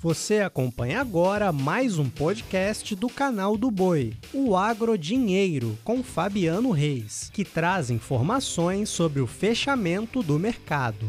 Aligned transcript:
Você 0.00 0.38
acompanha 0.38 1.00
agora 1.00 1.50
mais 1.50 1.98
um 1.98 2.08
podcast 2.08 2.94
do 2.94 3.08
canal 3.08 3.56
do 3.56 3.68
Boi, 3.68 4.12
o 4.32 4.56
Agro 4.56 4.96
Dinheiro, 4.96 5.76
com 5.82 6.04
Fabiano 6.04 6.70
Reis, 6.70 7.28
que 7.34 7.44
traz 7.44 7.90
informações 7.90 8.90
sobre 8.90 9.20
o 9.20 9.26
fechamento 9.26 10.22
do 10.22 10.38
mercado. 10.38 11.04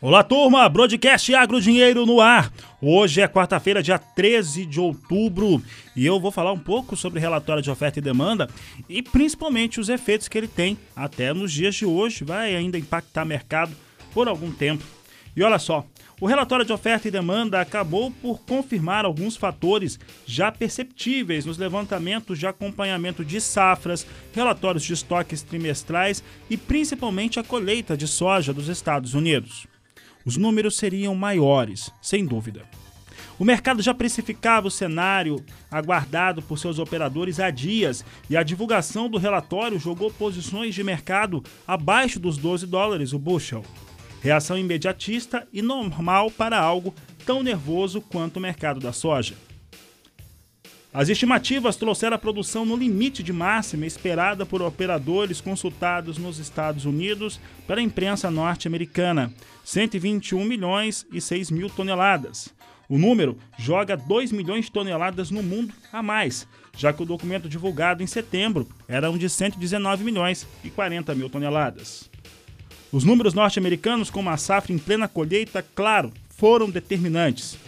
Olá, 0.00 0.24
turma! 0.24 0.66
Broadcast 0.70 1.34
Agro 1.34 1.60
Dinheiro 1.60 2.06
no 2.06 2.18
ar. 2.18 2.50
Hoje 2.80 3.20
é 3.20 3.28
quarta-feira, 3.28 3.82
dia 3.82 3.98
13 3.98 4.64
de 4.64 4.80
outubro, 4.80 5.62
e 5.94 6.06
eu 6.06 6.18
vou 6.18 6.30
falar 6.30 6.52
um 6.52 6.58
pouco 6.58 6.96
sobre 6.96 7.20
relatório 7.20 7.62
de 7.62 7.70
oferta 7.70 7.98
e 7.98 8.02
demanda 8.02 8.48
e 8.88 9.02
principalmente 9.02 9.78
os 9.78 9.90
efeitos 9.90 10.28
que 10.28 10.38
ele 10.38 10.48
tem 10.48 10.78
até 10.96 11.34
nos 11.34 11.52
dias 11.52 11.74
de 11.74 11.84
hoje. 11.84 12.24
Vai 12.24 12.56
ainda 12.56 12.78
impactar 12.78 13.26
mercado 13.26 13.76
por 14.14 14.28
algum 14.28 14.50
tempo. 14.50 14.84
E 15.36 15.42
olha 15.42 15.58
só, 15.58 15.84
o 16.20 16.26
relatório 16.26 16.64
de 16.64 16.72
oferta 16.72 17.08
e 17.08 17.10
demanda 17.10 17.60
acabou 17.60 18.10
por 18.10 18.40
confirmar 18.42 19.04
alguns 19.04 19.36
fatores 19.36 19.98
já 20.24 20.52
perceptíveis 20.52 21.44
nos 21.44 21.58
levantamentos 21.58 22.38
de 22.38 22.46
acompanhamento 22.46 23.24
de 23.24 23.40
safras, 23.40 24.06
relatórios 24.32 24.84
de 24.84 24.92
estoques 24.92 25.42
trimestrais 25.42 26.22
e 26.48 26.56
principalmente 26.56 27.40
a 27.40 27.44
colheita 27.44 27.96
de 27.96 28.06
soja 28.06 28.54
dos 28.54 28.68
Estados 28.68 29.14
Unidos. 29.14 29.66
Os 30.24 30.36
números 30.36 30.76
seriam 30.76 31.14
maiores, 31.16 31.90
sem 32.00 32.24
dúvida. 32.24 32.62
O 33.36 33.44
mercado 33.44 33.82
já 33.82 33.92
precificava 33.92 34.68
o 34.68 34.70
cenário 34.70 35.44
aguardado 35.68 36.40
por 36.40 36.56
seus 36.56 36.78
operadores 36.78 37.40
há 37.40 37.50
dias 37.50 38.04
e 38.30 38.36
a 38.36 38.44
divulgação 38.44 39.10
do 39.10 39.18
relatório 39.18 39.78
jogou 39.80 40.10
posições 40.12 40.74
de 40.74 40.84
mercado 40.84 41.42
abaixo 41.66 42.20
dos 42.20 42.38
12 42.38 42.66
dólares 42.66 43.12
o 43.12 43.18
bushel. 43.18 43.64
Reação 44.24 44.56
imediatista 44.56 45.46
e 45.52 45.60
normal 45.60 46.30
para 46.30 46.58
algo 46.58 46.94
tão 47.26 47.42
nervoso 47.42 48.00
quanto 48.00 48.38
o 48.38 48.40
mercado 48.40 48.80
da 48.80 48.90
soja. 48.90 49.34
As 50.94 51.10
estimativas 51.10 51.76
trouxeram 51.76 52.16
a 52.16 52.18
produção 52.18 52.64
no 52.64 52.74
limite 52.74 53.22
de 53.22 53.34
máxima 53.34 53.84
esperada 53.84 54.46
por 54.46 54.62
operadores 54.62 55.42
consultados 55.42 56.16
nos 56.16 56.38
Estados 56.38 56.86
Unidos 56.86 57.38
pela 57.66 57.82
imprensa 57.82 58.30
norte-americana, 58.30 59.30
121 59.62 60.42
milhões 60.42 61.06
e 61.12 61.20
6 61.20 61.50
mil 61.50 61.68
toneladas. 61.68 62.48
O 62.88 62.96
número 62.96 63.36
joga 63.58 63.94
2 63.94 64.32
milhões 64.32 64.64
de 64.64 64.72
toneladas 64.72 65.30
no 65.30 65.42
mundo 65.42 65.74
a 65.92 66.02
mais, 66.02 66.48
já 66.74 66.94
que 66.94 67.02
o 67.02 67.06
documento 67.06 67.46
divulgado 67.46 68.02
em 68.02 68.06
setembro 68.06 68.66
era 68.88 69.10
um 69.10 69.18
de 69.18 69.28
119 69.28 70.02
milhões 70.02 70.46
e 70.64 70.70
40 70.70 71.14
mil 71.14 71.28
toneladas. 71.28 72.13
Os 72.94 73.02
números 73.02 73.34
norte-americanos, 73.34 74.08
com 74.08 74.20
uma 74.20 74.36
safra 74.36 74.72
em 74.72 74.78
plena 74.78 75.08
colheita, 75.08 75.66
claro, 75.74 76.12
foram 76.28 76.70
determinantes. 76.70 77.58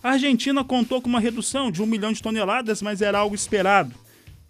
A 0.00 0.10
Argentina 0.10 0.62
contou 0.62 1.02
com 1.02 1.08
uma 1.08 1.18
redução 1.18 1.68
de 1.68 1.82
1 1.82 1.86
milhão 1.86 2.12
de 2.12 2.22
toneladas, 2.22 2.80
mas 2.80 3.02
era 3.02 3.18
algo 3.18 3.34
esperado. 3.34 3.92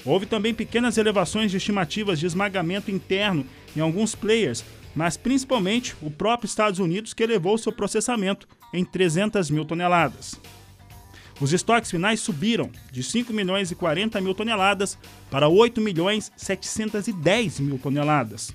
Houve 0.05 0.27
também 0.27 0.53
pequenas 0.53 0.99
elevações 0.99 1.51
de 1.51 1.57
estimativas 1.57 2.21
de 2.21 2.27
esmagamento 2.27 2.91
interno 2.91 3.47
em 3.75 3.81
alguns 3.81 4.15
players, 4.15 4.63
mas 4.95 5.17
principalmente 5.17 5.97
o 6.03 6.11
próprio 6.11 6.47
Estados 6.47 6.79
Unidos 6.79 7.15
que 7.15 7.23
elevou 7.23 7.57
seu 7.57 7.73
processamento 7.73 8.47
em 8.71 8.85
300 8.85 9.49
mil 9.49 9.65
toneladas. 9.65 10.39
Os 11.41 11.55
estoques 11.55 11.91
finais 11.91 12.21
subiram 12.21 12.71
de 12.93 13.03
5 13.03 13.33
milhões 13.33 13.71
e 13.71 13.75
40 13.75 14.21
mil 14.21 14.35
toneladas 14.35 14.99
para 15.31 15.49
8 15.49 15.81
milhões 15.81 16.31
710 16.37 17.61
mil 17.61 17.79
toneladas. 17.79 18.55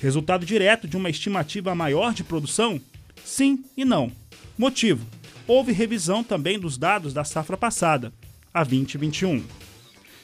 Resultado 0.00 0.46
direto 0.46 0.88
de 0.88 0.96
uma 0.96 1.10
estimativa 1.10 1.74
maior 1.74 2.14
de 2.14 2.24
produção? 2.24 2.80
Sim 3.22 3.62
e 3.76 3.84
não. 3.84 4.10
Motivo: 4.56 5.06
houve 5.46 5.72
revisão 5.72 6.24
também 6.24 6.58
dos 6.58 6.78
dados 6.78 7.12
da 7.12 7.22
safra 7.22 7.54
passada, 7.54 8.10
a 8.52 8.64
2021. 8.64 9.44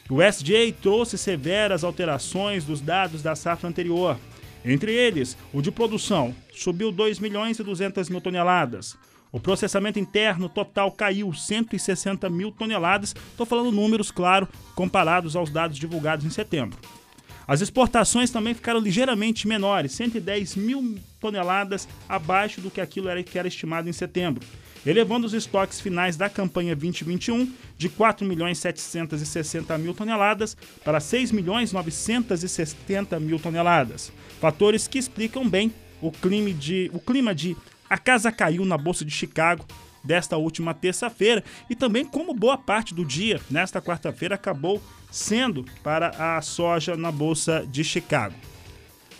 O 0.09 0.22
SDA 0.22 0.72
trouxe 0.81 1.19
severas 1.19 1.84
alterações 1.84 2.65
dos 2.65 2.81
dados 2.81 3.22
da 3.22 3.36
safra 3.36 3.69
anterior. 3.69 4.19
Entre 4.65 4.94
eles, 4.94 5.36
o 5.53 5.60
de 5.60 5.70
produção 5.70 6.34
subiu 6.54 6.91
2 6.91 7.19
milhões 7.19 7.59
e 7.59 7.62
200 7.62 8.09
mil 8.09 8.20
toneladas. 8.22 8.97
O 9.31 9.38
processamento 9.38 9.98
interno 9.98 10.48
total 10.48 10.91
caiu 10.91 11.31
160 11.34 12.31
mil 12.31 12.50
toneladas. 12.50 13.15
Estou 13.31 13.44
falando 13.44 13.70
números, 13.70 14.10
claro, 14.10 14.48
comparados 14.75 15.36
aos 15.36 15.50
dados 15.50 15.76
divulgados 15.76 16.25
em 16.25 16.31
setembro. 16.31 16.78
As 17.48 17.60
exportações 17.60 18.30
também 18.30 18.54
ficaram 18.54 18.80
ligeiramente 18.80 19.46
menores, 19.46 19.92
110 19.92 20.56
mil 20.56 20.98
toneladas 21.20 21.86
abaixo 22.08 22.60
do 22.60 22.70
que 22.70 22.80
aquilo 22.80 23.08
era, 23.08 23.22
que 23.22 23.38
era 23.38 23.46
estimado 23.46 23.88
em 23.88 23.92
setembro, 23.92 24.44
elevando 24.84 25.26
os 25.26 25.32
estoques 25.32 25.80
finais 25.80 26.16
da 26.16 26.28
campanha 26.28 26.74
2021 26.74 27.52
de 27.78 27.88
4 27.88 28.26
milhões 28.26 28.58
760 28.58 29.78
mil 29.78 29.94
toneladas 29.94 30.56
para 30.84 30.98
6 30.98 31.30
milhões 31.30 31.72
970 31.72 33.20
mil 33.20 33.38
toneladas. 33.38 34.12
Fatores 34.40 34.88
que 34.88 34.98
explicam 34.98 35.48
bem 35.48 35.72
o 36.02 36.10
clima 36.10 36.50
de, 36.50 36.90
o 36.92 36.98
clima 36.98 37.32
de 37.32 37.56
a 37.88 37.96
casa 37.96 38.32
caiu 38.32 38.64
na 38.64 38.76
Bolsa 38.76 39.04
de 39.04 39.12
Chicago 39.12 39.64
desta 40.06 40.36
última 40.36 40.72
terça-feira 40.72 41.42
e 41.68 41.74
também 41.74 42.04
como 42.04 42.32
boa 42.32 42.56
parte 42.56 42.94
do 42.94 43.04
dia 43.04 43.40
nesta 43.50 43.82
quarta-feira 43.82 44.36
acabou 44.36 44.80
sendo 45.10 45.64
para 45.82 46.36
a 46.36 46.40
soja 46.40 46.96
na 46.96 47.10
Bolsa 47.10 47.66
de 47.70 47.82
Chicago. 47.82 48.34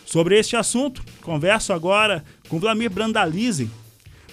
Sobre 0.05 0.39
este 0.39 0.55
assunto, 0.55 1.03
converso 1.21 1.73
agora 1.73 2.23
com 2.47 2.59
Vladimir 2.59 2.89
Brandalize, 2.89 3.69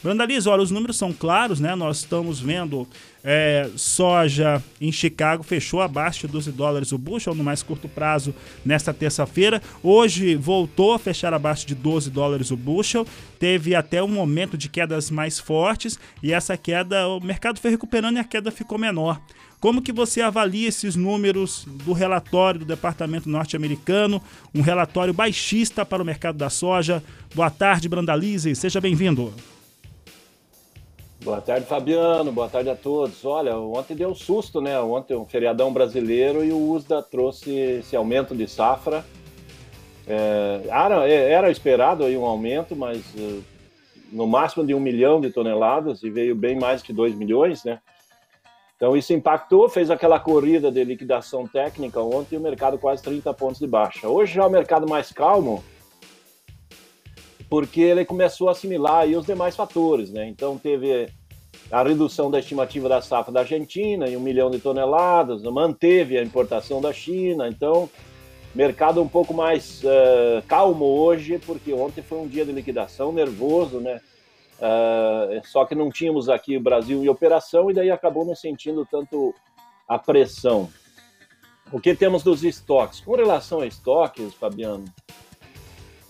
Brandaliz, 0.04 0.46
olha, 0.46 0.62
os 0.62 0.70
números 0.70 0.98
são 0.98 1.14
claros, 1.14 1.58
né? 1.58 1.74
Nós 1.74 2.00
estamos 2.00 2.38
vendo 2.38 2.86
é, 3.24 3.70
soja 3.74 4.62
em 4.78 4.92
Chicago 4.92 5.42
fechou 5.42 5.80
abaixo 5.80 6.26
de 6.26 6.32
12 6.34 6.52
dólares 6.52 6.92
o 6.92 6.98
bushel 6.98 7.34
no 7.34 7.42
mais 7.42 7.62
curto 7.62 7.88
prazo 7.88 8.34
nesta 8.62 8.92
terça-feira. 8.92 9.62
Hoje 9.82 10.36
voltou 10.36 10.92
a 10.92 10.98
fechar 10.98 11.32
abaixo 11.32 11.66
de 11.66 11.74
12 11.74 12.10
dólares 12.10 12.50
o 12.50 12.56
bushel. 12.56 13.06
Teve 13.38 13.74
até 13.74 14.02
um 14.02 14.08
momento 14.08 14.58
de 14.58 14.68
quedas 14.68 15.10
mais 15.10 15.40
fortes 15.40 15.98
e 16.22 16.34
essa 16.34 16.54
queda, 16.54 17.08
o 17.08 17.18
mercado 17.18 17.58
foi 17.58 17.70
recuperando 17.70 18.16
e 18.16 18.20
a 18.20 18.24
queda 18.24 18.50
ficou 18.50 18.76
menor. 18.76 19.18
Como 19.58 19.80
que 19.80 19.90
você 19.90 20.20
avalia 20.20 20.68
esses 20.68 20.96
números 20.96 21.66
do 21.66 21.94
relatório 21.94 22.60
do 22.60 22.66
Departamento 22.66 23.26
Norte-Americano, 23.26 24.20
um 24.54 24.60
relatório 24.60 25.14
baixista 25.14 25.82
para 25.82 26.02
o 26.02 26.04
mercado 26.04 26.36
da 26.36 26.50
soja? 26.50 27.02
Boa 27.34 27.48
tarde, 27.48 27.88
Brandalize, 27.88 28.54
seja 28.54 28.82
bem-vindo. 28.82 29.32
Boa 31.24 31.40
tarde, 31.40 31.64
Fabiano. 31.64 32.30
Boa 32.30 32.50
tarde 32.50 32.68
a 32.68 32.76
todos. 32.76 33.24
Olha, 33.24 33.56
ontem 33.56 33.96
deu 33.96 34.10
um 34.10 34.14
susto, 34.14 34.60
né? 34.60 34.78
Ontem 34.78 35.16
um 35.16 35.24
feriadão 35.24 35.72
brasileiro 35.72 36.44
e 36.44 36.52
o 36.52 36.70
USDA 36.72 37.02
trouxe 37.02 37.50
esse 37.50 37.96
aumento 37.96 38.36
de 38.36 38.46
safra. 38.46 39.02
É, 40.06 40.60
era, 40.68 41.08
era, 41.08 41.50
esperado 41.50 42.04
aí 42.04 42.14
um 42.14 42.26
aumento, 42.26 42.76
mas 42.76 42.98
uh, 43.14 43.42
no 44.12 44.26
máximo 44.26 44.66
de 44.66 44.74
um 44.74 44.80
milhão 44.80 45.18
de 45.18 45.30
toneladas 45.30 46.02
e 46.02 46.10
veio 46.10 46.36
bem 46.36 46.58
mais 46.58 46.82
que 46.82 46.92
dois 46.92 47.14
milhões, 47.14 47.64
né? 47.64 47.80
Então 48.76 48.94
isso 48.94 49.14
impactou, 49.14 49.66
fez 49.66 49.90
aquela 49.90 50.20
corrida 50.20 50.70
de 50.70 50.84
liquidação 50.84 51.46
técnica 51.48 52.02
ontem 52.02 52.34
e 52.34 52.38
o 52.38 52.42
mercado 52.42 52.76
quase 52.76 53.02
30 53.02 53.32
pontos 53.32 53.58
de 53.58 53.66
baixa. 53.66 54.06
Hoje 54.06 54.34
já 54.34 54.42
é 54.42 54.46
o 54.46 54.50
mercado 54.50 54.86
mais 54.86 55.10
calmo, 55.10 55.64
porque 57.48 57.80
ele 57.80 58.04
começou 58.04 58.48
a 58.48 58.52
assimilar 58.52 59.06
os 59.06 59.26
demais 59.26 59.54
fatores, 59.54 60.10
né? 60.10 60.26
Então 60.28 60.58
teve 60.58 61.08
a 61.70 61.82
redução 61.82 62.30
da 62.30 62.38
estimativa 62.38 62.88
da 62.88 63.00
safra 63.00 63.32
da 63.32 63.40
Argentina 63.40 64.08
em 64.08 64.16
um 64.16 64.20
milhão 64.20 64.50
de 64.50 64.58
toneladas, 64.58 65.42
manteve 65.42 66.18
a 66.18 66.22
importação 66.22 66.80
da 66.80 66.92
China, 66.92 67.48
então 67.48 67.88
mercado 68.54 69.02
um 69.02 69.08
pouco 69.08 69.34
mais 69.34 69.82
uh, 69.82 70.42
calmo 70.46 70.84
hoje, 70.84 71.38
porque 71.44 71.72
ontem 71.72 72.02
foi 72.02 72.18
um 72.18 72.28
dia 72.28 72.44
de 72.44 72.52
liquidação 72.52 73.12
nervoso, 73.12 73.80
né? 73.80 74.00
Uh, 74.58 75.44
só 75.46 75.64
que 75.64 75.74
não 75.74 75.90
tínhamos 75.90 76.28
aqui 76.28 76.56
o 76.56 76.60
Brasil 76.60 77.02
em 77.02 77.08
operação 77.08 77.70
e 77.70 77.74
daí 77.74 77.90
acabou 77.90 78.24
não 78.24 78.34
sentindo 78.34 78.86
tanto 78.88 79.34
a 79.88 79.98
pressão. 79.98 80.70
O 81.72 81.80
que 81.80 81.94
temos 81.94 82.22
dos 82.22 82.44
estoques? 82.44 83.00
Com 83.00 83.16
relação 83.16 83.60
a 83.60 83.66
estoques, 83.66 84.32
Fabiano, 84.34 84.84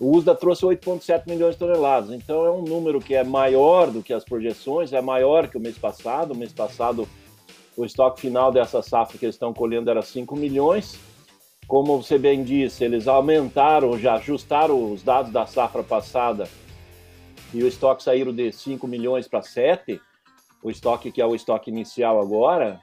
o 0.01 0.17
USDA 0.17 0.35
trouxe 0.35 0.65
8,7 0.65 1.23
milhões 1.27 1.55
de 1.55 1.61
toneladas, 1.61 2.11
então 2.11 2.45
é 2.45 2.51
um 2.51 2.63
número 2.63 3.01
que 3.01 3.15
é 3.15 3.23
maior 3.23 3.91
do 3.91 4.03
que 4.03 4.13
as 4.13 4.25
projeções, 4.25 4.93
é 4.93 5.01
maior 5.01 5.49
que 5.49 5.57
o 5.57 5.61
mês 5.61 5.79
passado. 5.79 6.33
O 6.33 6.37
mês 6.37 6.53
passado, 6.53 7.09
o 7.77 7.85
estoque 7.85 8.21
final 8.21 8.51
dessa 8.51 8.83
safra 8.83 9.17
que 9.17 9.25
eles 9.25 9.37
estão 9.37 9.55
colhendo 9.55 9.91
era 9.91 10.03
5 10.03 10.35
milhões. 10.37 10.99
Como 11.67 12.03
você 12.03 12.19
bem 12.19 12.43
disse, 12.43 12.85
eles 12.85 13.09
aumentaram, 13.09 13.99
já 13.99 14.15
ajustaram 14.15 14.93
os 14.93 15.03
dados 15.03 15.33
da 15.33 15.47
safra 15.47 15.83
passada 15.83 16.49
e 17.55 17.63
o 17.63 17.69
estoque 17.69 18.03
saíram 18.03 18.35
de 18.35 18.51
5 18.51 18.87
milhões 18.89 19.29
para 19.29 19.41
7, 19.41 20.01
o 20.63 20.71
estoque 20.71 21.13
que 21.13 21.23
é 21.23 21.27
o 21.27 21.37
estoque 21.37 21.71
inicial 21.71 22.21
agora, 22.21 22.83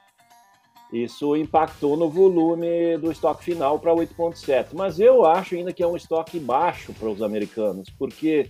isso 0.91 1.35
impactou 1.37 1.95
no 1.95 2.09
volume 2.09 2.97
do 2.97 3.11
estoque 3.11 3.45
final 3.45 3.79
para 3.79 3.93
8,7. 3.93 4.67
Mas 4.73 4.99
eu 4.99 5.25
acho 5.25 5.55
ainda 5.55 5.71
que 5.71 5.81
é 5.81 5.87
um 5.87 5.95
estoque 5.95 6.37
baixo 6.37 6.93
para 6.93 7.09
os 7.09 7.21
americanos, 7.21 7.89
porque 7.97 8.49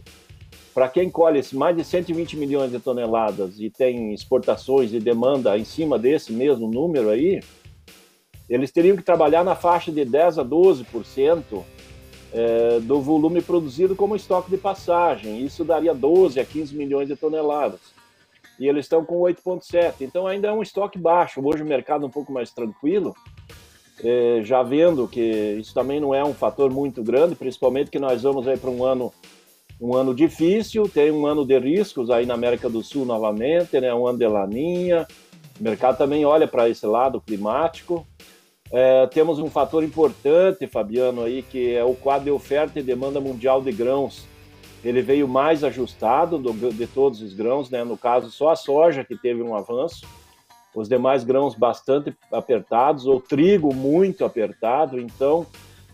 para 0.73 0.89
quem 0.89 1.09
colhe 1.09 1.41
mais 1.53 1.75
de 1.75 1.83
120 1.83 2.37
milhões 2.37 2.71
de 2.71 2.79
toneladas 2.79 3.59
e 3.59 3.69
tem 3.69 4.13
exportações 4.13 4.93
e 4.93 4.99
demanda 4.99 5.57
em 5.57 5.65
cima 5.65 5.99
desse 5.99 6.31
mesmo 6.31 6.67
número 6.67 7.09
aí, 7.09 7.41
eles 8.49 8.71
teriam 8.71 8.97
que 8.97 9.03
trabalhar 9.03 9.43
na 9.43 9.55
faixa 9.55 9.91
de 9.91 10.03
10 10.03 10.39
a 10.39 10.45
12% 10.45 11.63
é, 12.33 12.79
do 12.79 13.01
volume 13.01 13.41
produzido 13.41 13.95
como 13.95 14.15
estoque 14.15 14.49
de 14.49 14.57
passagem. 14.57 15.45
Isso 15.45 15.63
daria 15.63 15.93
12 15.93 16.39
a 16.39 16.45
15 16.45 16.75
milhões 16.75 17.07
de 17.07 17.15
toneladas. 17.15 18.00
E 18.61 18.67
eles 18.67 18.85
estão 18.85 19.03
com 19.03 19.19
8,7. 19.21 19.95
Então 20.01 20.27
ainda 20.27 20.49
é 20.49 20.51
um 20.51 20.61
estoque 20.61 20.99
baixo. 20.99 21.41
Hoje 21.43 21.63
o 21.63 21.65
mercado 21.65 22.03
é 22.03 22.07
um 22.07 22.11
pouco 22.11 22.31
mais 22.31 22.51
tranquilo, 22.51 23.15
é, 24.03 24.41
já 24.43 24.61
vendo 24.61 25.07
que 25.07 25.57
isso 25.59 25.73
também 25.73 25.99
não 25.99 26.13
é 26.13 26.23
um 26.23 26.33
fator 26.33 26.69
muito 26.69 27.03
grande, 27.03 27.33
principalmente 27.33 27.89
que 27.89 27.97
nós 27.97 28.21
vamos 28.21 28.45
para 28.59 28.69
um 28.69 28.85
ano 28.85 29.11
um 29.79 29.95
ano 29.95 30.13
difícil, 30.13 30.87
tem 30.87 31.09
um 31.11 31.25
ano 31.25 31.43
de 31.43 31.57
riscos 31.57 32.11
aí 32.11 32.23
na 32.23 32.35
América 32.35 32.69
do 32.69 32.83
Sul 32.83 33.03
novamente, 33.03 33.81
né? 33.81 33.91
Um 33.91 34.05
ano 34.05 34.19
de 34.19 34.27
laninha. 34.27 35.07
O 35.59 35.63
mercado 35.63 35.97
também 35.97 36.23
olha 36.23 36.47
para 36.47 36.69
esse 36.69 36.85
lado 36.85 37.19
climático. 37.19 38.05
É, 38.71 39.07
temos 39.07 39.39
um 39.39 39.49
fator 39.49 39.83
importante, 39.83 40.67
Fabiano, 40.67 41.23
aí, 41.23 41.41
que 41.41 41.73
é 41.73 41.83
o 41.83 41.95
quadro 41.95 42.25
de 42.25 42.31
oferta 42.31 42.79
e 42.79 42.83
demanda 42.83 43.19
mundial 43.19 43.59
de 43.59 43.71
grãos. 43.71 44.27
Ele 44.83 45.01
veio 45.01 45.27
mais 45.27 45.63
ajustado 45.63 46.37
do, 46.37 46.71
de 46.71 46.87
todos 46.87 47.21
os 47.21 47.33
grãos, 47.33 47.69
né? 47.69 47.83
No 47.83 47.97
caso, 47.97 48.31
só 48.31 48.49
a 48.49 48.55
soja 48.55 49.03
que 49.03 49.15
teve 49.15 49.41
um 49.41 49.55
avanço, 49.55 50.07
os 50.73 50.87
demais 50.87 51.23
grãos 51.23 51.55
bastante 51.55 52.15
apertados, 52.31 53.05
o 53.05 53.19
trigo 53.19 53.73
muito 53.73 54.25
apertado. 54.25 54.99
Então, 54.99 55.45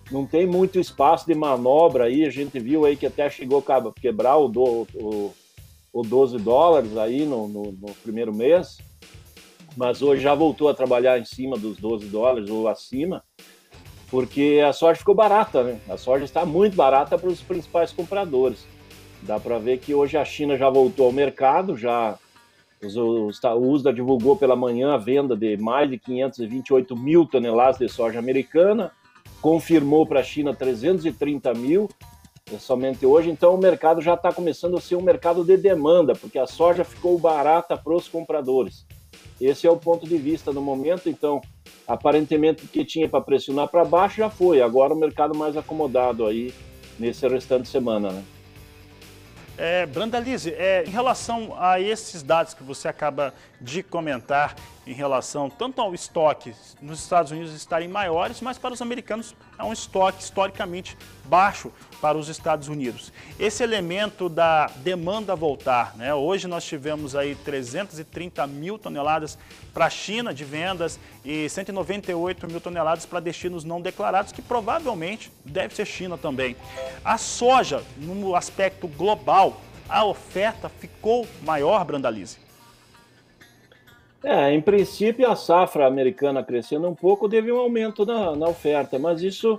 não 0.09 0.25
tem 0.25 0.47
muito 0.47 0.79
espaço 0.79 1.25
de 1.27 1.35
manobra 1.35 2.05
aí. 2.05 2.25
A 2.25 2.29
gente 2.29 2.59
viu 2.59 2.85
aí 2.85 2.95
que 2.95 3.05
até 3.05 3.29
chegou 3.29 3.63
a 3.67 3.91
quebrar 3.99 4.37
o, 4.37 4.47
do, 4.47 4.87
o, 4.93 5.33
o 5.91 6.01
12 6.01 6.37
dólares 6.37 6.95
aí 6.97 7.25
no, 7.25 7.47
no, 7.47 7.63
no 7.71 7.93
primeiro 8.03 8.33
mês 8.33 8.77
mas 9.77 10.01
hoje 10.01 10.23
já 10.23 10.33
voltou 10.33 10.67
a 10.67 10.73
trabalhar 10.73 11.19
em 11.19 11.23
cima 11.23 11.55
dos 11.55 11.77
12 11.77 12.07
dólares 12.07 12.49
ou 12.49 12.67
acima, 12.67 13.23
porque 14.09 14.59
a 14.67 14.73
soja 14.73 14.97
ficou 14.97 15.13
barata, 15.13 15.63
né? 15.63 15.79
A 15.87 15.97
soja 15.97 16.25
está 16.25 16.43
muito 16.43 16.75
barata 16.75 17.15
para 17.15 17.29
os 17.29 17.41
principais 17.41 17.91
compradores. 17.91 18.65
Dá 19.21 19.39
para 19.39 19.57
ver 19.59 19.79
que 19.79 19.93
hoje 19.93 20.17
a 20.17 20.23
China 20.23 20.57
já 20.57 20.69
voltou 20.69 21.07
ao 21.07 21.11
mercado, 21.11 21.77
já 21.77 22.17
o 22.81 23.71
USDA 23.71 23.91
divulgou 23.91 24.35
pela 24.37 24.55
manhã 24.55 24.93
a 24.93 24.97
venda 24.97 25.35
de 25.35 25.57
mais 25.57 25.89
de 25.89 25.97
528 25.97 26.95
mil 26.95 27.25
toneladas 27.25 27.79
de 27.79 27.89
soja 27.89 28.19
americana, 28.19 28.91
confirmou 29.41 30.05
para 30.05 30.19
a 30.19 30.23
China 30.23 30.53
330 30.53 31.53
mil 31.55 31.89
somente 32.59 33.05
hoje. 33.05 33.29
Então 33.29 33.55
o 33.55 33.57
mercado 33.57 33.99
já 33.99 34.13
está 34.13 34.31
começando 34.31 34.77
a 34.77 34.81
ser 34.81 34.95
um 34.95 35.01
mercado 35.01 35.43
de 35.43 35.57
demanda, 35.57 36.13
porque 36.13 36.37
a 36.37 36.45
soja 36.45 36.83
ficou 36.83 37.17
barata 37.17 37.75
para 37.75 37.93
os 37.93 38.07
compradores. 38.07 38.85
Esse 39.41 39.67
é 39.67 39.71
o 39.71 39.77
ponto 39.77 40.07
de 40.07 40.17
vista 40.17 40.51
no 40.51 40.61
momento. 40.61 41.09
Então, 41.09 41.41
aparentemente, 41.87 42.63
o 42.63 42.67
que 42.67 42.85
tinha 42.85 43.09
para 43.09 43.21
pressionar 43.21 43.67
para 43.67 43.83
baixo 43.83 44.17
já 44.17 44.29
foi. 44.29 44.61
Agora 44.61 44.93
o 44.93 44.97
mercado 44.97 45.35
mais 45.35 45.57
acomodado 45.57 46.25
aí 46.25 46.53
nesse 46.97 47.27
restante 47.27 47.63
de 47.63 47.69
semana, 47.69 48.11
né? 48.11 48.23
É, 49.57 49.87
Brandalize, 49.87 50.53
é, 50.53 50.83
em 50.85 50.91
relação 50.91 51.55
a 51.57 51.79
esses 51.79 52.21
dados 52.21 52.53
que 52.53 52.61
você 52.61 52.87
acaba 52.87 53.33
de 53.59 53.81
comentar, 53.81 54.55
em 54.85 54.93
relação 54.93 55.49
tanto 55.49 55.81
ao 55.81 55.95
estoque 55.95 56.53
nos 56.79 57.01
Estados 57.01 57.31
Unidos 57.31 57.53
estarem 57.53 57.87
maiores, 57.87 58.39
mas 58.39 58.59
para 58.59 58.73
os 58.73 58.81
americanos 58.83 59.35
é 59.57 59.63
um 59.63 59.73
estoque 59.73 60.21
historicamente 60.21 60.97
baixo 61.25 61.71
para 61.99 62.17
os 62.17 62.29
Estados 62.29 62.67
Unidos. 62.67 63.11
Esse 63.39 63.63
elemento 63.63 64.29
da 64.29 64.67
demanda 64.77 65.35
voltar, 65.35 65.95
né? 65.97 66.13
hoje 66.13 66.47
nós 66.47 66.63
tivemos 66.63 67.15
aí 67.15 67.35
330 67.35 68.45
mil 68.47 68.77
toneladas 68.77 69.37
para 69.73 69.85
a 69.85 69.89
China 69.89 70.33
de 70.33 70.43
vendas 70.43 70.99
e 71.25 71.49
198 71.49 72.47
mil 72.47 72.61
toneladas 72.61 73.05
para 73.05 73.19
destinos 73.19 73.63
não 73.63 73.81
declarados, 73.81 74.31
que 74.31 74.41
provavelmente 74.41 75.31
deve 75.43 75.75
ser 75.75 75.85
China 75.85 76.17
também. 76.17 76.55
A 77.03 77.17
soja, 77.17 77.83
no 77.97 78.35
aspecto 78.35 78.87
global, 78.87 79.59
a 79.89 80.03
oferta 80.03 80.69
ficou 80.69 81.27
maior, 81.43 81.83
Brandalize? 81.85 82.46
É, 84.29 84.53
em 84.53 84.59
princípio 84.59 85.25
a 85.31 85.37
safra 85.37 85.87
americana 85.87 86.43
crescendo 86.43 86.85
um 86.85 86.93
pouco 86.93 87.29
teve 87.29 87.49
um 87.49 87.57
aumento 87.57 88.05
na, 88.05 88.35
na 88.35 88.49
oferta, 88.49 88.99
mas 88.99 89.21
isso 89.21 89.57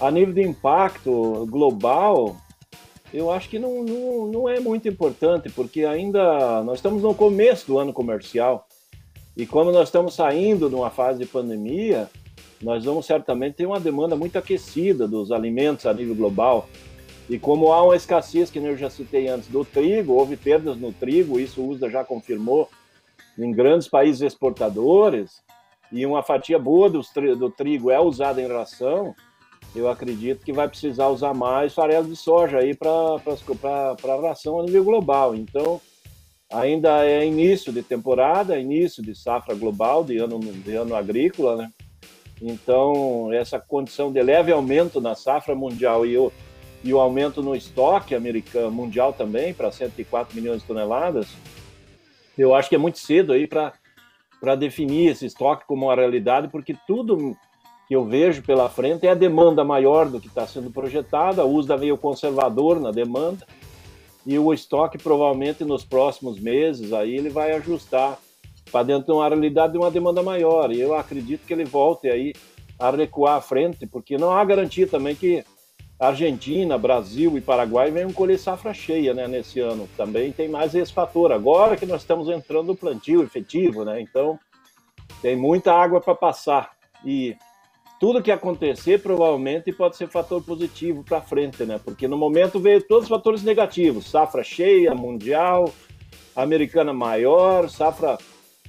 a 0.00 0.10
nível 0.10 0.34
de 0.34 0.42
impacto 0.42 1.46
global, 1.48 2.36
eu 3.12 3.30
acho 3.30 3.48
que 3.48 3.56
não, 3.56 3.84
não, 3.84 4.26
não 4.26 4.48
é 4.48 4.58
muito 4.58 4.88
importante, 4.88 5.48
porque 5.48 5.84
ainda 5.84 6.64
nós 6.64 6.78
estamos 6.78 7.04
no 7.04 7.14
começo 7.14 7.68
do 7.68 7.78
ano 7.78 7.92
comercial. 7.92 8.66
E 9.36 9.46
como 9.46 9.70
nós 9.70 9.86
estamos 9.86 10.14
saindo 10.16 10.68
de 10.68 10.74
uma 10.74 10.90
fase 10.90 11.20
de 11.20 11.26
pandemia, 11.26 12.10
nós 12.60 12.84
vamos 12.84 13.06
certamente 13.06 13.54
ter 13.54 13.66
uma 13.66 13.78
demanda 13.78 14.16
muito 14.16 14.36
aquecida 14.36 15.06
dos 15.06 15.30
alimentos 15.30 15.86
a 15.86 15.94
nível 15.94 16.16
global. 16.16 16.68
E 17.30 17.38
como 17.38 17.72
há 17.72 17.80
uma 17.84 17.94
escassez, 17.94 18.50
que 18.50 18.58
eu 18.58 18.76
já 18.76 18.90
citei 18.90 19.28
antes, 19.28 19.48
do 19.48 19.64
trigo, 19.64 20.14
houve 20.14 20.36
perdas 20.36 20.76
no 20.76 20.92
trigo, 20.92 21.38
isso 21.38 21.60
o 21.60 21.68
USDA 21.68 21.88
já 21.88 22.02
confirmou, 22.02 22.68
em 23.38 23.52
grandes 23.52 23.88
países 23.88 24.22
exportadores, 24.22 25.42
e 25.92 26.04
uma 26.04 26.22
fatia 26.22 26.58
boa 26.58 26.90
do, 26.90 27.00
do 27.36 27.50
trigo 27.50 27.90
é 27.90 28.00
usada 28.00 28.40
em 28.40 28.48
ração, 28.48 29.14
eu 29.74 29.88
acredito 29.88 30.44
que 30.44 30.52
vai 30.52 30.68
precisar 30.68 31.08
usar 31.08 31.34
mais 31.34 31.74
farelo 31.74 32.08
de 32.08 32.16
soja 32.16 32.58
aí 32.58 32.74
para 32.74 32.90
a 32.90 34.20
ração 34.20 34.60
a 34.60 34.62
nível 34.62 34.84
global. 34.84 35.34
Então, 35.34 35.80
ainda 36.52 37.04
é 37.04 37.26
início 37.26 37.72
de 37.72 37.82
temporada, 37.82 38.58
início 38.58 39.02
de 39.02 39.14
safra 39.14 39.54
global, 39.54 40.04
de 40.04 40.18
ano, 40.18 40.38
de 40.38 40.74
ano 40.74 40.94
agrícola, 40.94 41.56
né? 41.56 41.70
Então, 42.40 43.32
essa 43.32 43.58
condição 43.58 44.12
de 44.12 44.22
leve 44.22 44.52
aumento 44.52 45.00
na 45.00 45.14
safra 45.14 45.54
mundial 45.54 46.04
e 46.04 46.16
o, 46.18 46.32
e 46.82 46.92
o 46.92 47.00
aumento 47.00 47.42
no 47.42 47.54
estoque 47.54 48.14
americano 48.14 48.70
mundial 48.70 49.12
também, 49.12 49.54
para 49.54 49.72
104 49.72 50.34
milhões 50.34 50.60
de 50.60 50.66
toneladas, 50.66 51.28
eu 52.36 52.54
acho 52.54 52.68
que 52.68 52.74
é 52.74 52.78
muito 52.78 52.98
cedo 52.98 53.32
aí 53.32 53.46
para 53.46 54.54
definir 54.56 55.10
esse 55.10 55.26
estoque 55.26 55.64
como 55.66 55.86
uma 55.86 55.94
realidade, 55.94 56.48
porque 56.48 56.76
tudo 56.86 57.36
que 57.86 57.94
eu 57.94 58.04
vejo 58.04 58.42
pela 58.42 58.68
frente 58.68 59.06
é 59.06 59.10
a 59.10 59.14
demanda 59.14 59.62
maior 59.62 60.08
do 60.08 60.20
que 60.20 60.26
está 60.26 60.46
sendo 60.46 60.70
projetado, 60.70 61.40
a 61.40 61.44
USDA 61.44 61.76
veio 61.76 61.98
conservador 61.98 62.80
na 62.80 62.90
demanda, 62.90 63.46
e 64.26 64.38
o 64.38 64.54
estoque 64.54 64.96
provavelmente 64.96 65.64
nos 65.64 65.84
próximos 65.84 66.40
meses 66.40 66.92
aí 66.92 67.14
ele 67.14 67.28
vai 67.28 67.52
ajustar 67.52 68.18
para 68.72 68.82
dentro 68.82 69.06
de 69.06 69.12
uma 69.12 69.28
realidade 69.28 69.74
de 69.74 69.78
uma 69.78 69.90
demanda 69.90 70.22
maior, 70.22 70.72
e 70.72 70.80
eu 70.80 70.94
acredito 70.94 71.46
que 71.46 71.52
ele 71.52 71.64
volte 71.64 72.08
aí 72.08 72.32
a 72.78 72.90
recuar 72.90 73.36
à 73.36 73.40
frente, 73.40 73.86
porque 73.86 74.18
não 74.18 74.32
há 74.32 74.44
garantia 74.44 74.86
também 74.86 75.14
que 75.14 75.44
Argentina, 75.98 76.76
Brasil 76.76 77.36
e 77.38 77.40
Paraguai 77.40 77.90
venham 77.90 78.12
colher 78.12 78.38
safra 78.38 78.74
cheia 78.74 79.14
né, 79.14 79.28
nesse 79.28 79.60
ano. 79.60 79.88
Também 79.96 80.32
tem 80.32 80.48
mais 80.48 80.74
esse 80.74 80.92
fator. 80.92 81.32
Agora 81.32 81.76
que 81.76 81.86
nós 81.86 82.02
estamos 82.02 82.28
entrando 82.28 82.68
no 82.68 82.76
plantio 82.76 83.22
efetivo, 83.22 83.84
né? 83.84 84.00
Então 84.00 84.38
tem 85.22 85.36
muita 85.36 85.72
água 85.72 86.00
para 86.00 86.14
passar. 86.14 86.72
E 87.04 87.36
tudo 88.00 88.22
que 88.22 88.32
acontecer 88.32 89.00
provavelmente 89.00 89.72
pode 89.72 89.96
ser 89.96 90.08
fator 90.08 90.42
positivo 90.42 91.04
para 91.04 91.20
frente, 91.20 91.64
né? 91.64 91.80
Porque 91.82 92.08
no 92.08 92.18
momento 92.18 92.58
veio 92.58 92.82
todos 92.82 93.04
os 93.04 93.08
fatores 93.08 93.42
negativos: 93.42 94.10
safra 94.10 94.42
cheia, 94.42 94.94
mundial, 94.94 95.72
americana 96.34 96.92
maior, 96.92 97.70
safra 97.70 98.18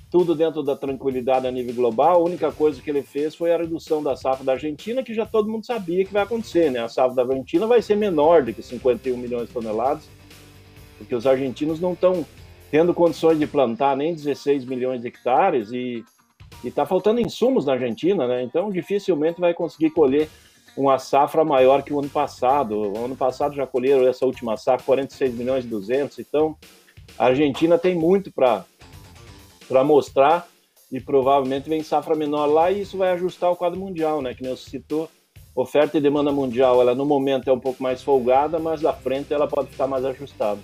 tudo 0.10 0.36
dentro 0.36 0.64
da 0.64 0.76
tranquilidade 0.76 1.48
a 1.48 1.52
nível 1.52 1.74
global. 1.74 2.16
A 2.16 2.24
única 2.24 2.52
coisa 2.52 2.82
que 2.82 2.90
ele 2.90 3.02
fez 3.02 3.36
foi 3.36 3.54
a 3.54 3.58
redução 3.58 4.02
da 4.02 4.16
safra 4.16 4.46
da 4.46 4.54
Argentina, 4.54 5.04
que 5.04 5.14
já 5.14 5.26
todo 5.26 5.50
mundo 5.50 5.66
sabia 5.66 6.06
que 6.06 6.14
vai 6.14 6.24
acontecer, 6.24 6.72
né? 6.72 6.80
A 6.80 6.90
safra 6.90 7.16
da 7.16 7.22
Argentina 7.24 7.68
vai 7.68 7.82
ser 7.82 7.96
menor 7.96 8.44
do 8.44 8.54
que 8.54 8.62
51 8.62 9.18
milhões 9.18 9.48
de 9.48 9.54
toneladas, 9.54 10.08
porque 10.98 11.16
os 11.16 11.28
argentinos 11.28 11.80
não 11.80 11.94
estão 11.94 12.26
tendo 12.72 12.94
condições 12.94 13.40
de 13.40 13.48
plantar 13.48 13.96
nem 13.96 14.14
16 14.14 14.66
milhões 14.66 15.02
de 15.02 15.08
hectares 15.08 15.72
e 15.72 16.04
está 16.64 16.86
faltando 16.86 17.20
insumos 17.22 17.66
na 17.66 17.74
Argentina, 17.74 18.28
né? 18.28 18.44
Então 18.44 18.72
dificilmente 18.72 19.40
vai 19.40 19.54
conseguir 19.54 19.92
colher 19.92 20.30
uma 20.78 21.00
safra 21.00 21.44
maior 21.46 21.84
que 21.84 21.94
o 21.94 22.00
ano 22.00 22.10
passado. 22.10 22.76
O 22.76 23.06
ano 23.06 23.16
passado 23.16 23.56
já 23.56 23.66
colheram 23.66 24.08
essa 24.08 24.26
última 24.26 24.58
safra 24.58 24.86
46 24.86 25.34
milhões 25.34 25.66
e 25.66 25.68
200. 25.68 26.20
Então 26.20 26.58
a 27.18 27.28
Argentina 27.28 27.78
tem 27.78 27.96
muito 27.96 28.32
para 28.32 28.66
para 29.68 29.84
mostrar 29.84 30.48
e 30.92 31.00
provavelmente 31.00 31.70
vem 31.70 31.84
safra 31.84 32.16
menor 32.16 32.46
lá 32.46 32.72
e 32.72 32.82
isso 32.82 32.98
vai 32.98 33.12
ajustar 33.12 33.52
o 33.52 33.56
quadro 33.56 33.80
mundial, 33.80 34.22
né? 34.22 34.34
Que 34.34 34.44
nem 34.44 34.56
você 34.56 34.70
citou, 34.70 35.10
oferta 35.56 35.98
e 35.98 36.02
demanda 36.02 36.32
mundial, 36.32 36.82
ela 36.82 36.94
no 36.94 37.06
momento 37.06 37.50
é 37.50 37.54
um 37.54 37.60
pouco 37.60 37.82
mais 37.82 38.04
folgada, 38.04 38.60
mas 38.60 38.82
da 38.82 38.94
frente 38.94 39.34
ela 39.34 39.48
pode 39.48 39.70
ficar 39.70 39.88
mais 39.88 40.06
ajustada. 40.06 40.60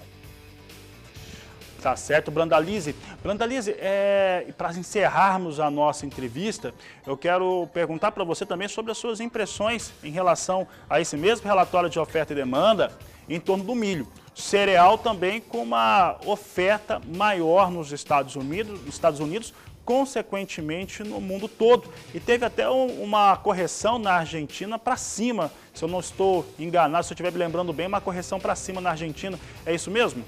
Tá 1.81 1.95
certo, 1.95 2.29
Brandalize. 2.29 2.95
Brandalize, 3.23 3.75
é, 3.79 4.45
para 4.55 4.71
encerrarmos 4.71 5.59
a 5.59 5.71
nossa 5.71 6.05
entrevista, 6.05 6.75
eu 7.07 7.17
quero 7.17 7.67
perguntar 7.73 8.11
para 8.11 8.23
você 8.23 8.45
também 8.45 8.67
sobre 8.67 8.91
as 8.91 8.99
suas 8.99 9.19
impressões 9.19 9.91
em 10.03 10.11
relação 10.11 10.67
a 10.87 11.01
esse 11.01 11.17
mesmo 11.17 11.47
relatório 11.47 11.89
de 11.89 11.97
oferta 11.97 12.33
e 12.33 12.35
demanda 12.35 12.91
em 13.27 13.39
torno 13.39 13.63
do 13.63 13.73
milho. 13.73 14.07
Cereal 14.33 14.97
também 14.97 15.41
com 15.41 15.59
uma 15.59 16.17
oferta 16.25 17.01
maior 17.15 17.69
nos 17.69 17.91
Estados 17.91 18.35
Unidos, 18.35 18.79
Estados 18.87 19.19
Unidos 19.19 19.53
consequentemente 19.83 21.03
no 21.03 21.19
mundo 21.19 21.47
todo. 21.47 21.89
E 22.13 22.19
teve 22.19 22.45
até 22.45 22.69
um, 22.69 23.03
uma 23.03 23.35
correção 23.35 23.99
na 23.99 24.13
Argentina 24.13 24.79
para 24.79 24.95
cima, 24.95 25.51
se 25.73 25.83
eu 25.83 25.89
não 25.89 25.99
estou 25.99 26.45
enganado, 26.57 27.03
se 27.03 27.11
eu 27.11 27.15
estiver 27.15 27.31
me 27.31 27.37
lembrando 27.37 27.73
bem, 27.73 27.87
uma 27.87 28.01
correção 28.01 28.39
para 28.39 28.55
cima 28.55 28.79
na 28.79 28.91
Argentina. 28.91 29.37
É 29.65 29.73
isso 29.73 29.91
mesmo? 29.91 30.23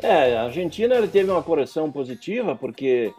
É, 0.00 0.36
a 0.36 0.44
Argentina 0.44 0.94
ele 0.94 1.08
teve 1.08 1.30
uma 1.30 1.42
correção 1.42 1.90
positiva, 1.90 2.54
porque 2.54 3.12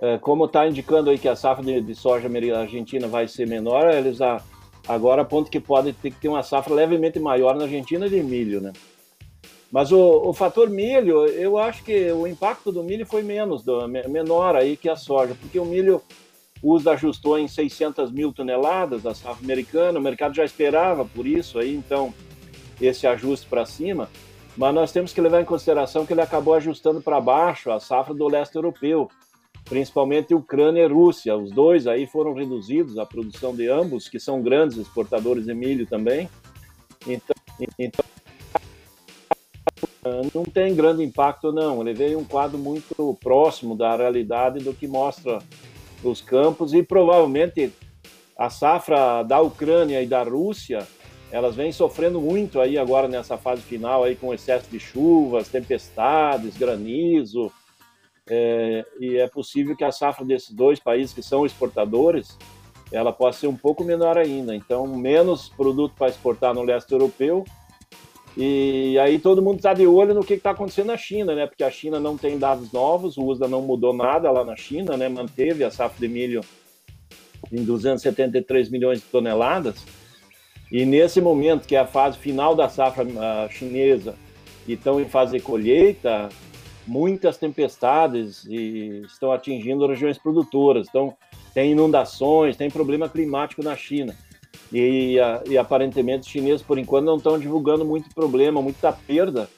é, 0.00 0.18
como 0.18 0.44
está 0.46 0.66
indicando 0.66 1.08
aí 1.08 1.18
que 1.18 1.28
a 1.28 1.36
safra 1.36 1.64
de, 1.64 1.80
de 1.80 1.94
soja 1.94 2.28
argentina 2.58 3.06
vai 3.06 3.28
ser 3.28 3.46
menor, 3.46 3.94
eles 3.94 4.20
a, 4.20 4.42
agora 4.88 5.22
apontam 5.22 5.50
que 5.50 5.60
pode 5.60 5.92
ter 5.92 6.10
que 6.10 6.20
ter 6.20 6.28
uma 6.28 6.42
safra 6.42 6.74
levemente 6.74 7.18
maior 7.18 7.54
na 7.54 7.64
Argentina 7.64 8.08
de 8.08 8.22
milho, 8.22 8.60
né? 8.60 8.72
Mas 9.70 9.90
o, 9.90 9.98
o 9.98 10.32
fator 10.32 10.70
milho, 10.70 11.26
eu 11.26 11.58
acho 11.58 11.82
que 11.82 12.10
o 12.12 12.26
impacto 12.26 12.70
do 12.70 12.82
milho 12.82 13.04
foi 13.04 13.22
menos, 13.22 13.62
do, 13.62 13.86
menor 13.88 14.54
aí 14.54 14.76
que 14.76 14.88
a 14.88 14.96
soja, 14.96 15.36
porque 15.40 15.58
o 15.58 15.64
milho, 15.64 16.00
o 16.62 16.74
USDA 16.74 16.92
ajustou 16.92 17.38
em 17.38 17.48
600 17.48 18.10
mil 18.12 18.32
toneladas 18.32 19.04
a 19.04 19.14
safra 19.14 19.44
americana, 19.44 19.98
o 19.98 20.02
mercado 20.02 20.34
já 20.34 20.44
esperava 20.44 21.04
por 21.04 21.26
isso 21.26 21.58
aí, 21.58 21.74
então 21.74 22.14
esse 22.80 23.06
ajuste 23.06 23.46
para 23.46 23.66
cima, 23.66 24.08
mas 24.56 24.74
nós 24.74 24.92
temos 24.92 25.12
que 25.12 25.20
levar 25.20 25.40
em 25.40 25.44
consideração 25.44 26.06
que 26.06 26.12
ele 26.12 26.20
acabou 26.20 26.54
ajustando 26.54 27.00
para 27.00 27.20
baixo 27.20 27.70
a 27.70 27.80
safra 27.80 28.14
do 28.14 28.28
leste 28.28 28.54
europeu, 28.54 29.10
principalmente 29.68 30.34
Ucrânia 30.34 30.82
e 30.84 30.88
Rússia. 30.88 31.36
Os 31.36 31.50
dois 31.50 31.86
aí 31.86 32.06
foram 32.06 32.32
reduzidos, 32.32 32.98
a 32.98 33.06
produção 33.06 33.54
de 33.54 33.68
ambos, 33.68 34.08
que 34.08 34.18
são 34.18 34.42
grandes 34.42 34.76
exportadores 34.78 35.44
de 35.44 35.54
milho 35.54 35.86
também. 35.86 36.28
Então, 37.06 37.36
então 37.78 38.04
não 40.34 40.44
tem 40.44 40.74
grande 40.74 41.02
impacto, 41.02 41.52
não. 41.52 41.80
Ele 41.80 41.94
veio 41.94 42.18
um 42.18 42.24
quadro 42.24 42.58
muito 42.58 43.18
próximo 43.22 43.76
da 43.76 43.96
realidade 43.96 44.60
do 44.60 44.72
que 44.72 44.86
mostra 44.86 45.38
os 46.02 46.20
campos 46.20 46.72
e 46.72 46.82
provavelmente 46.82 47.72
a 48.38 48.50
safra 48.50 49.22
da 49.22 49.40
Ucrânia 49.40 50.02
e 50.02 50.06
da 50.06 50.22
Rússia 50.22 50.86
elas 51.30 51.56
vêm 51.56 51.72
sofrendo 51.72 52.20
muito 52.20 52.60
aí 52.60 52.78
agora 52.78 53.08
nessa 53.08 53.36
fase 53.36 53.60
final 53.62 54.04
aí 54.04 54.14
com 54.14 54.32
excesso 54.32 54.70
de 54.70 54.78
chuvas, 54.78 55.48
tempestades, 55.48 56.56
granizo, 56.56 57.50
é, 58.28 58.84
e 58.98 59.16
é 59.16 59.28
possível 59.28 59.76
que 59.76 59.84
a 59.84 59.92
safra 59.92 60.24
desses 60.24 60.50
dois 60.50 60.80
países 60.80 61.14
que 61.14 61.22
são 61.22 61.46
exportadores 61.46 62.36
ela 62.92 63.12
possa 63.12 63.40
ser 63.40 63.46
um 63.46 63.56
pouco 63.56 63.84
menor 63.84 64.16
ainda. 64.16 64.54
Então, 64.54 64.86
menos 64.86 65.48
produto 65.48 65.94
para 65.96 66.08
exportar 66.08 66.54
no 66.54 66.62
leste 66.62 66.92
europeu. 66.92 67.44
E 68.36 68.98
aí 68.98 69.18
todo 69.18 69.42
mundo 69.42 69.56
está 69.56 69.72
de 69.72 69.86
olho 69.86 70.14
no 70.14 70.24
que 70.24 70.34
está 70.34 70.50
acontecendo 70.50 70.88
na 70.88 70.96
China, 70.96 71.34
né? 71.34 71.46
Porque 71.46 71.64
a 71.64 71.70
China 71.70 71.98
não 71.98 72.18
tem 72.18 72.38
dados 72.38 72.70
novos, 72.70 73.16
o 73.16 73.24
USDA 73.24 73.48
não 73.48 73.62
mudou 73.62 73.94
nada 73.94 74.30
lá 74.30 74.44
na 74.44 74.54
China, 74.54 74.96
né? 74.96 75.08
Manteve 75.08 75.64
a 75.64 75.70
safra 75.70 75.98
de 75.98 76.12
milho 76.12 76.42
em 77.50 77.64
273 77.64 78.68
milhões 78.68 79.00
de 79.00 79.06
toneladas. 79.06 79.82
E 80.70 80.84
nesse 80.84 81.20
momento, 81.20 81.66
que 81.66 81.76
é 81.76 81.78
a 81.78 81.86
fase 81.86 82.18
final 82.18 82.54
da 82.54 82.68
safra 82.68 83.06
chinesa, 83.50 84.14
e 84.68 84.74
estão 84.74 85.00
em 85.00 85.08
fase 85.08 85.38
de 85.38 85.42
colheita, 85.42 86.28
muitas 86.86 87.36
tempestades 87.36 88.44
e 88.44 89.02
estão 89.06 89.32
atingindo 89.32 89.86
regiões 89.86 90.18
produtoras. 90.18 90.86
Então, 90.88 91.14
tem 91.52 91.72
inundações, 91.72 92.56
tem 92.56 92.70
problema 92.70 93.08
climático 93.08 93.62
na 93.62 93.76
China. 93.76 94.14
E, 94.72 95.16
e 95.48 95.58
aparentemente 95.58 96.26
os 96.26 96.28
chineses, 96.28 96.62
por 96.62 96.78
enquanto, 96.78 97.06
não 97.06 97.16
estão 97.16 97.38
divulgando 97.38 97.84
muito 97.84 98.12
problema, 98.14 98.60
muita 98.60 98.92
perda, 98.92 99.48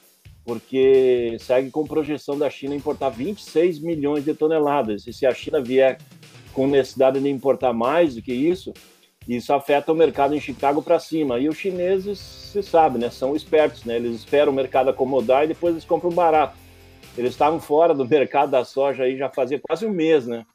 porque 0.45 1.37
segue 1.39 1.69
com 1.69 1.85
projeção 1.85 2.37
da 2.37 2.49
China 2.49 2.75
importar 2.75 3.09
26 3.09 3.79
milhões 3.79 4.23
de 4.23 4.33
toneladas. 4.33 5.05
E 5.07 5.13
se 5.13 5.25
a 5.25 5.33
China 5.33 5.61
vier 5.61 5.97
com 6.53 6.67
necessidade 6.67 7.19
de 7.19 7.29
importar 7.29 7.73
mais 7.73 8.15
do 8.15 8.21
que 8.21 8.33
isso, 8.33 8.73
isso 9.27 9.53
afeta 9.53 9.91
o 9.91 9.95
mercado 9.95 10.35
em 10.35 10.39
Chicago 10.39 10.81
para 10.81 10.99
cima. 10.99 11.39
E 11.39 11.47
os 11.47 11.57
chineses, 11.57 12.17
se 12.17 12.63
sabe, 12.63 12.97
né, 12.97 13.09
são 13.09 13.35
espertos, 13.35 13.83
né? 13.85 13.97
Eles 13.97 14.15
esperam 14.15 14.51
o 14.51 14.55
mercado 14.55 14.89
acomodar 14.89 15.43
e 15.43 15.49
depois 15.49 15.73
eles 15.73 15.85
compram 15.85 16.09
barato. 16.09 16.57
Eles 17.19 17.31
estavam 17.31 17.59
fora 17.59 17.93
do 17.93 18.07
mercado 18.07 18.51
da 18.51 18.63
soja 18.63 19.03
aí 19.03 19.17
já 19.17 19.29
fazia 19.29 19.59
quase 19.59 19.85
um 19.85 19.91
mês, 19.91 20.25
né? 20.25 20.45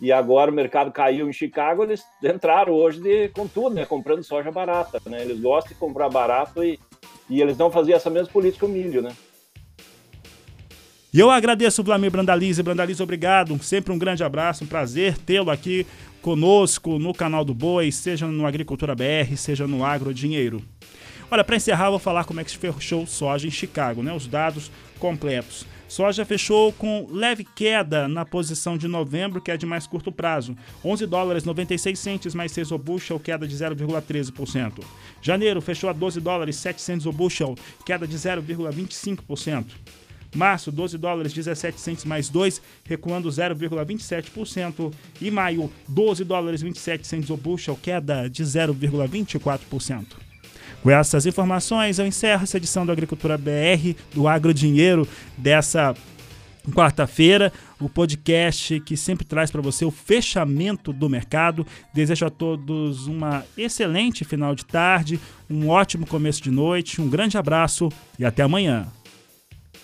E 0.00 0.10
agora 0.10 0.50
o 0.50 0.54
mercado 0.54 0.90
caiu 0.90 1.28
em 1.28 1.32
Chicago, 1.32 1.82
eles 1.82 2.02
entraram 2.24 2.72
hoje 2.72 3.02
de, 3.02 3.28
com 3.28 3.46
tudo, 3.46 3.74
né? 3.74 3.84
Comprando 3.84 4.22
soja 4.22 4.50
barata, 4.50 4.98
né? 5.04 5.20
Eles 5.20 5.38
gostam 5.38 5.74
de 5.74 5.78
comprar 5.78 6.08
barato 6.08 6.64
e, 6.64 6.80
e 7.28 7.42
eles 7.42 7.58
não 7.58 7.70
faziam 7.70 7.96
essa 7.96 8.08
mesma 8.08 8.32
política 8.32 8.66
com 8.66 8.72
milho, 8.72 9.02
né? 9.02 9.10
E 11.12 11.20
eu 11.20 11.30
agradeço 11.30 11.82
o 11.82 11.84
Vlamir 11.84 12.10
Brandalize. 12.10 12.62
Brandalize, 12.62 13.02
obrigado. 13.02 13.62
Sempre 13.62 13.92
um 13.92 13.98
grande 13.98 14.24
abraço, 14.24 14.64
um 14.64 14.66
prazer 14.66 15.18
tê-lo 15.18 15.50
aqui 15.50 15.86
conosco 16.22 16.98
no 16.98 17.12
canal 17.12 17.44
do 17.44 17.52
Boi, 17.52 17.92
seja 17.92 18.26
no 18.26 18.46
Agricultura 18.46 18.94
BR, 18.94 19.36
seja 19.36 19.66
no 19.66 19.84
Agro 19.84 20.14
Dinheiro. 20.14 20.62
Olha, 21.30 21.44
para 21.44 21.56
encerrar, 21.56 21.90
vou 21.90 21.98
falar 21.98 22.24
como 22.24 22.40
é 22.40 22.44
que 22.44 22.50
se 22.50 22.56
fechou 22.56 23.06
soja 23.06 23.46
em 23.46 23.50
Chicago, 23.50 24.02
né? 24.02 24.14
Os 24.14 24.26
dados 24.26 24.70
completos. 24.98 25.66
Soja 25.88 26.24
fechou 26.24 26.72
com 26.72 27.06
leve 27.10 27.44
queda 27.44 28.08
na 28.08 28.24
posição 28.24 28.76
de 28.76 28.88
novembro, 28.88 29.40
que 29.40 29.52
é 29.52 29.56
de 29.56 29.64
mais 29.64 29.86
curto 29.86 30.10
prazo. 30.10 30.56
11 30.84 31.06
dólares 31.06 31.44
96 31.44 31.98
centes 31.98 32.34
mais 32.34 32.50
6 32.52 32.72
o 32.72 32.78
bushel, 32.78 33.20
queda 33.20 33.46
de 33.46 33.54
0,13%. 33.54 34.82
Janeiro 35.22 35.60
fechou 35.60 35.88
a 35.88 35.92
12 35.92 36.20
dólares 36.20 36.56
700 36.56 37.06
o 37.06 37.12
bushel, 37.12 37.54
queda 37.84 38.06
de 38.06 38.16
0,25%. 38.16 39.66
Março, 40.34 40.72
12 40.72 40.98
dólares 40.98 41.32
17 41.32 41.80
centes 41.80 42.04
mais 42.04 42.28
2, 42.28 42.60
recuando 42.84 43.28
0,27%. 43.28 44.92
E 45.20 45.30
maio, 45.30 45.70
12 45.88 46.24
dólares 46.24 46.62
27 46.62 47.06
centes 47.06 47.30
o 47.30 47.36
bushel, 47.36 47.78
queda 47.80 48.28
de 48.28 48.42
0,24%. 48.42 50.25
Com 50.86 50.92
essas 50.92 51.26
informações, 51.26 51.98
eu 51.98 52.06
encerro 52.06 52.44
essa 52.44 52.58
edição 52.58 52.86
do 52.86 52.92
Agricultura 52.92 53.36
BR, 53.36 53.96
do 54.14 54.28
Agro 54.28 54.54
Dinheiro, 54.54 55.04
dessa 55.36 55.96
quarta-feira, 56.72 57.52
o 57.80 57.88
podcast 57.88 58.78
que 58.78 58.96
sempre 58.96 59.26
traz 59.26 59.50
para 59.50 59.60
você 59.60 59.84
o 59.84 59.90
fechamento 59.90 60.92
do 60.92 61.08
mercado. 61.08 61.66
Desejo 61.92 62.26
a 62.26 62.30
todos 62.30 63.08
uma 63.08 63.44
excelente 63.58 64.24
final 64.24 64.54
de 64.54 64.64
tarde, 64.64 65.18
um 65.50 65.68
ótimo 65.68 66.06
começo 66.06 66.40
de 66.40 66.52
noite, 66.52 67.02
um 67.02 67.10
grande 67.10 67.36
abraço 67.36 67.88
e 68.16 68.24
até 68.24 68.44
amanhã. 68.44 68.86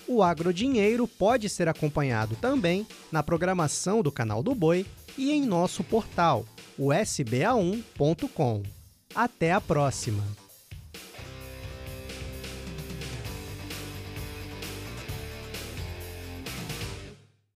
O 0.07 0.23
Agro 0.23 0.53
Dinheiro 0.53 1.05
pode 1.05 1.49
ser 1.49 1.67
acompanhado 1.67 2.37
também 2.37 2.87
na 3.11 3.21
programação 3.21 4.01
do 4.01 4.09
canal 4.09 4.41
do 4.41 4.55
Boi 4.55 4.85
e 5.17 5.33
em 5.33 5.45
nosso 5.45 5.83
portal, 5.83 6.45
o 6.77 6.91
sba1.com. 6.91 8.63
Até 9.13 9.51
a 9.51 9.59
próxima! 9.59 10.42